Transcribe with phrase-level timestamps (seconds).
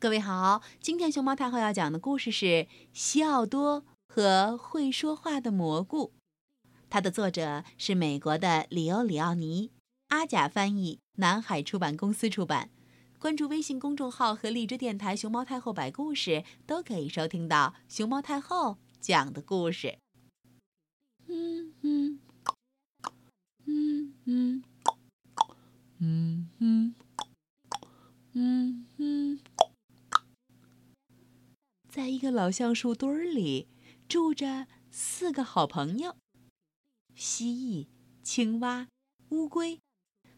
[0.00, 2.46] 各位好，今天熊猫太后要讲的故事是
[2.92, 6.12] 《西奥多和会说话的蘑菇》，
[6.88, 9.72] 它的作者是美国的里欧里奥尼，
[10.10, 12.70] 阿甲翻译，南海出版公司出版。
[13.18, 19.98] 关注微信公众号和荔枝电台“熊猫太后摆故事”，都可以收听到熊猫太后讲的故事。
[21.26, 22.20] 嗯嗯
[23.66, 24.62] 嗯嗯
[25.98, 26.94] 嗯嗯
[28.34, 29.40] 嗯嗯，
[31.88, 33.68] 在一个老橡树堆儿里，
[34.08, 36.16] 住着四个好朋友：
[37.14, 37.86] 蜥蜴、
[38.24, 38.88] 青蛙、
[39.28, 39.78] 乌龟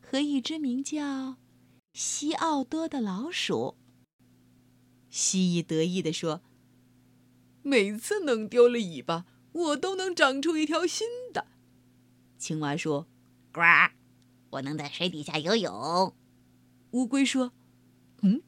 [0.00, 1.36] 和一只名叫……
[1.92, 3.76] 西奥多的老鼠。
[5.08, 6.42] 蜥蜴得意地说
[7.62, 11.46] ：“每次弄丢了尾巴，我都能长出一条新的。”
[12.36, 13.06] 青蛙说
[13.54, 13.60] ：“呱，
[14.50, 16.12] 我能在水底下游泳。”
[16.90, 17.52] 乌龟说
[18.22, 18.42] ：“嗯，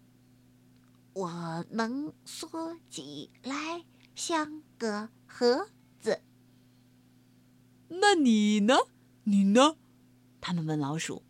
[1.21, 6.23] 我能缩起来像个盒子。”
[7.89, 8.79] 那你呢？
[9.25, 9.77] 你呢？
[10.41, 11.23] 他们问老鼠。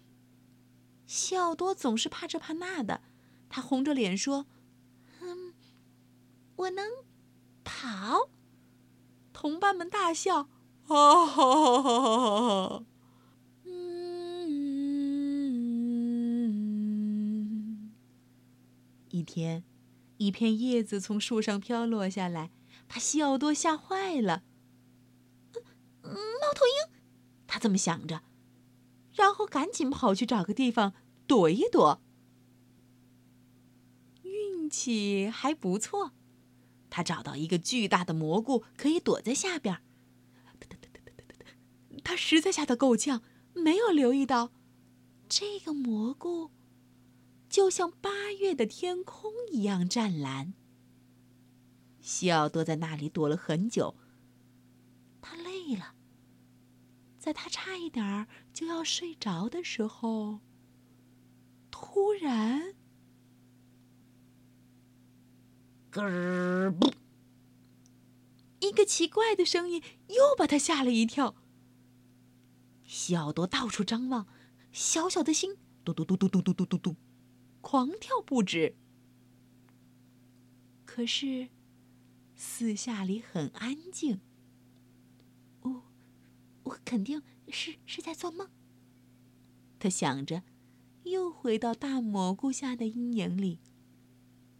[1.07, 3.03] 西奥多总是怕这怕那的，
[3.49, 4.47] 他红着脸说
[5.21, 5.55] ：“嗯，
[6.55, 6.89] 我能
[7.65, 8.31] 跑。”
[9.35, 10.49] 同伴们大笑
[10.87, 12.85] ：“哈哈哈哈哈！”
[13.65, 14.31] 嗯。
[19.09, 19.65] 一天，
[20.21, 22.51] 一片叶子从树上飘落下来，
[22.87, 24.43] 把西奥多吓坏了。
[26.03, 26.13] 猫
[26.55, 26.95] 头鹰，
[27.47, 28.21] 他这么想着。
[29.15, 30.93] 然后赶紧跑去找个地方
[31.27, 32.03] 躲一躲。
[34.23, 36.13] 运气还不错，
[36.91, 39.81] 他找到一个巨大的蘑菇，可以躲在下边。
[42.05, 43.23] 他实在吓得够呛，
[43.55, 44.53] 没有留意到，
[45.31, 46.51] 这个蘑菇
[47.51, 50.55] 就像八月的天空一样湛蓝。
[52.01, 53.97] 西奥多在那里躲了很久，
[55.21, 55.97] 他累了。
[57.19, 60.41] 在他差一点儿就要睡着的时候，
[61.71, 62.75] 突然，
[65.91, 66.75] 咯儿，
[68.61, 71.35] 一个奇怪的声音又把他吓了一跳。
[72.85, 74.27] 西奥多到处张望，
[74.73, 76.97] 小小的心嘟嘟嘟嘟嘟嘟嘟嘟嘟，
[77.61, 78.77] 狂跳不止。
[80.85, 81.49] 可是，
[82.35, 84.21] 四下里很安静。
[86.63, 88.49] 我肯定是是在做梦。
[89.79, 90.43] 他想着，
[91.05, 93.61] 又回到大蘑菇下的阴影里。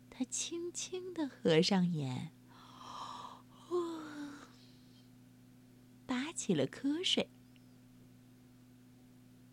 [0.09, 2.33] 他轻轻的合上眼，
[6.07, 7.31] 打起了瞌睡。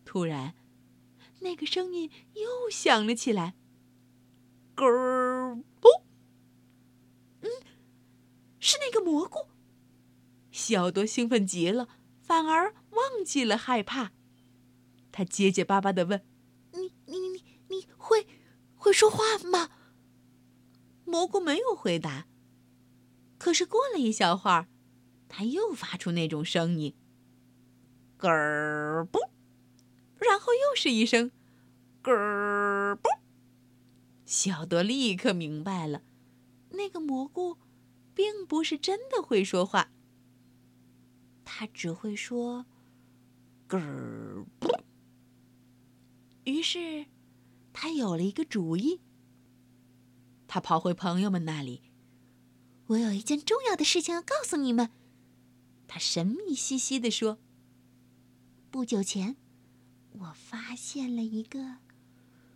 [0.04, 0.54] 突然，
[1.40, 3.54] 那个声音又响了起来，
[4.74, 5.88] 咯儿不，
[7.40, 7.50] 嗯，
[8.58, 9.48] 是那个蘑菇。
[10.50, 11.88] 小多兴奋极了。
[12.20, 14.12] 反而忘记了害怕，
[15.10, 16.22] 他结结巴巴的问
[16.76, 18.26] ：“你你你你会
[18.76, 19.70] 会说话吗？”
[21.06, 22.26] 蘑菇没有回答。
[23.38, 24.68] 可是过了一小会儿，
[25.26, 26.94] 他又发出那种声音
[28.18, 29.18] ：“咯儿不”，
[30.20, 31.30] 然后又是一声
[32.02, 33.08] “咯儿不”。
[34.26, 36.02] 小多立刻明白了，
[36.70, 37.56] 那个蘑菇
[38.14, 39.90] 并不是真的会说话。
[41.44, 42.66] 他只会说
[43.68, 44.68] “咯儿不”。
[46.44, 47.06] 于是，
[47.72, 49.00] 他有了一个主意。
[50.46, 51.82] 他跑回朋友们那里
[52.88, 54.90] ，“我有一件重要的事情要告诉你们。”
[55.86, 57.38] 他神秘兮兮地说
[58.70, 59.36] ：“不久前，
[60.20, 61.76] 我发现了一个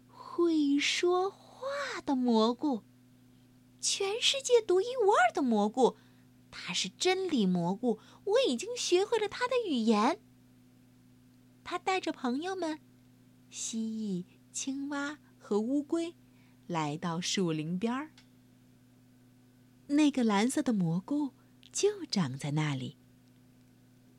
[0.09, 2.83] 会说话的蘑菇，
[3.81, 5.97] 全世界独一无二的蘑菇。”
[6.55, 10.21] 它是真理蘑菇，我已经学会了它的语言。
[11.65, 12.79] 他带着朋友们，
[13.49, 16.15] 蜥蜴、青蛙和乌龟，
[16.67, 18.11] 来到树林边儿。
[19.87, 21.31] 那个蓝色的蘑菇
[21.73, 22.99] 就长在那里。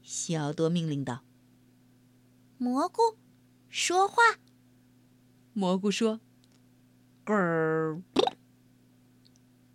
[0.01, 1.23] 西奥多命令道
[2.57, 3.17] ：“蘑菇，
[3.73, 4.21] 说话。”
[5.53, 6.21] 蘑菇说
[7.25, 8.01] ：“咯儿。”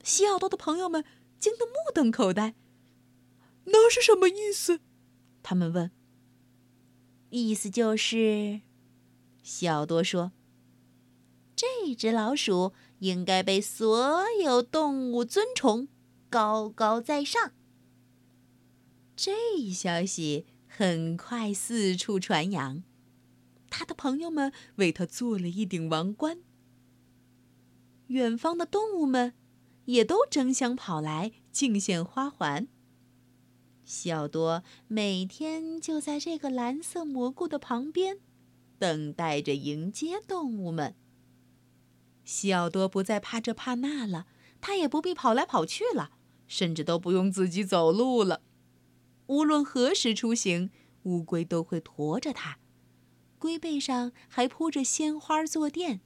[0.05, 1.05] 西奥多的朋友们。
[1.39, 2.57] 惊得目瞪口呆，
[3.67, 4.81] 那是什么意思？
[5.41, 5.93] 他们问。
[7.31, 8.63] 意思就是，
[9.41, 10.33] 西奥多说
[11.55, 15.87] ：“这只老鼠应该被所有动物尊崇，
[16.29, 17.53] 高高在上。”
[19.15, 22.83] 这一消息很快四处传扬，
[23.99, 26.39] 朋友们为他做了一顶王冠。
[28.07, 29.35] 远方的动物们
[29.85, 32.69] 也都争相跑来敬献花环。
[33.85, 38.19] 西奥多每天就在这个蓝色蘑菇的旁边，
[38.79, 40.95] 等待着迎接动物们。
[42.25, 44.27] 西奥多不再怕这怕那了，
[44.61, 46.13] 他也不必跑来跑去了，
[46.47, 48.43] 甚至都不用自己走路了。
[49.27, 50.71] 无论何时出行，
[51.05, 52.59] 乌龟都会驮着它，
[53.39, 56.01] 龟背上还铺着鲜花坐垫。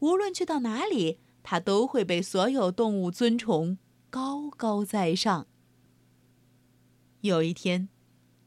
[0.00, 3.78] 无论去到哪里，它都会被所有动物尊崇，
[4.08, 5.46] 高高在上。
[7.22, 7.88] 有一天，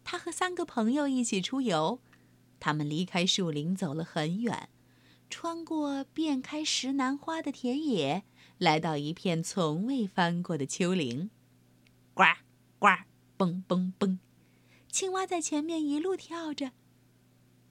[0.03, 1.99] 他和三个朋友一起出游，
[2.59, 4.69] 他们离开树林走了很远，
[5.29, 8.23] 穿过遍开石楠花的田野，
[8.57, 11.29] 来到一片从未翻过的丘陵。
[12.15, 12.23] 呱
[12.79, 12.87] 呱，
[13.37, 14.19] 蹦蹦蹦，
[14.91, 16.71] 青蛙在前面一路跳着。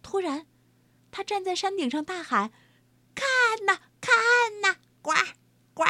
[0.02, 0.46] 突然，
[1.10, 2.52] 他站在山顶上大喊
[3.14, 3.26] ：“看
[3.66, 5.12] 呐，看呐，呱
[5.74, 5.84] 呱！”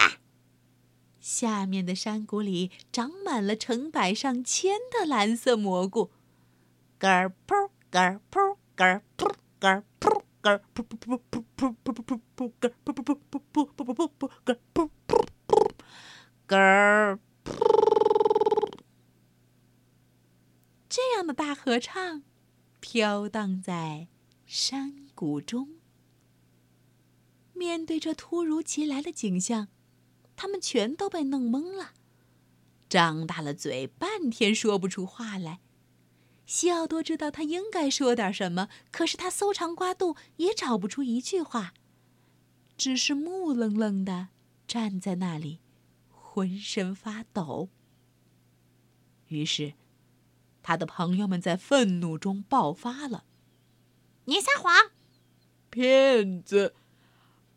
[1.21, 6.11] 下面的山谷里长满了成百上千的蓝色蘑菇，
[6.99, 15.71] 咯儿噗，咯儿噗，咯儿噗，咯儿噗，咯儿噗噗噗噗噗噗噗噗噗，咯儿噗噗噗噗噗噗噗噗噗噗，咯儿噗噗噗，
[16.49, 17.53] 咯儿噗。
[20.89, 22.23] 这样的大合唱，
[22.83, 24.09] 飘荡在
[24.45, 25.77] 山谷中。
[27.55, 29.69] 面对这突如其来的景象。
[30.35, 31.93] 他们全都被弄懵了，
[32.89, 35.61] 张大了嘴，半天说不出话来。
[36.47, 41.75] 西奥多知道他应该说点什么，可是他搜肠刮肚也找不出一句话，
[42.77, 44.29] 只是木愣愣的
[44.67, 45.61] 站在那里，
[46.11, 47.69] 浑身发抖。
[49.29, 49.75] 于是，
[50.63, 53.25] 他的朋友们在愤怒中爆发了
[54.27, 54.91] ：“你撒谎，
[55.71, 56.75] 骗子，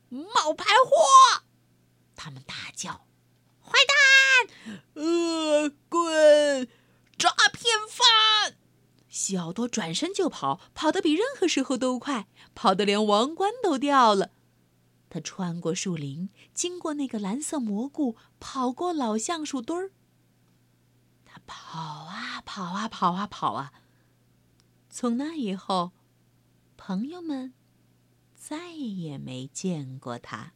[0.10, 1.44] 冒牌货！”
[2.16, 3.06] 他们大叫
[3.62, 6.68] ：“坏蛋，恶棍，
[7.18, 8.58] 诈骗犯！”
[9.08, 14.32] 西奥多转身就跑，跑得比任何时候都快，跑得连王冠都掉了。
[15.10, 19.92] 他穿过树林，经过那个蓝色蘑菇，跑过老橡树堆儿。
[21.46, 23.74] 跑啊跑啊跑啊跑啊。
[24.90, 25.92] 从那以后，
[26.78, 27.54] 朋友们
[28.34, 30.54] 再也没见过他。